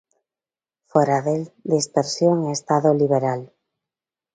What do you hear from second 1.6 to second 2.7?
dispersión e